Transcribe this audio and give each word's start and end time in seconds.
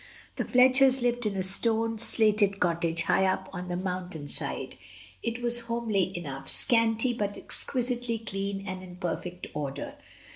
The 0.37 0.45
Fletchers 0.45 1.03
lived 1.03 1.27
in 1.27 1.35
a 1.37 1.43
stone, 1.43 1.99
slated 1.99 2.59
cottage 2.59 3.03
high 3.03 3.25
up 3.27 3.47
on 3.53 3.67
the 3.67 3.75
mountain 3.77 4.23
14 4.23 4.23
MRS. 4.23 4.39
DYMOND. 4.39 4.71
side; 4.71 4.75
it 5.21 5.41
was 5.43 5.59
homely 5.67 6.17
enough, 6.17 6.49
scanty, 6.49 7.13
but 7.13 7.37
exquisitely 7.37 8.17
clean 8.17 8.65
and 8.67 8.81
in 8.81 8.95
perfect 8.95 9.45
order. 9.53 9.93